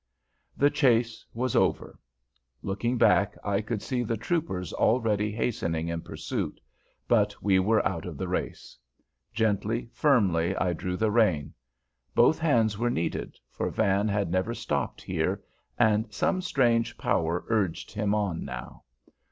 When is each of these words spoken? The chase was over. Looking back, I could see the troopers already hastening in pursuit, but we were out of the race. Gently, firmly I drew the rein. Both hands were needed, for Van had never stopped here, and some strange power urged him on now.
The 0.57 0.71
chase 0.71 1.23
was 1.31 1.55
over. 1.55 1.99
Looking 2.63 2.97
back, 2.97 3.37
I 3.43 3.61
could 3.61 3.83
see 3.83 4.01
the 4.01 4.17
troopers 4.17 4.73
already 4.73 5.31
hastening 5.31 5.89
in 5.89 6.01
pursuit, 6.01 6.59
but 7.07 7.39
we 7.43 7.59
were 7.59 7.87
out 7.87 8.07
of 8.07 8.17
the 8.17 8.27
race. 8.27 8.79
Gently, 9.31 9.91
firmly 9.93 10.55
I 10.55 10.73
drew 10.73 10.97
the 10.97 11.11
rein. 11.11 11.53
Both 12.15 12.39
hands 12.39 12.79
were 12.79 12.89
needed, 12.89 13.37
for 13.51 13.69
Van 13.69 14.07
had 14.07 14.31
never 14.31 14.55
stopped 14.55 15.03
here, 15.03 15.43
and 15.77 16.11
some 16.11 16.41
strange 16.41 16.97
power 16.97 17.43
urged 17.47 17.91
him 17.91 18.15
on 18.15 18.43
now. 18.43 18.85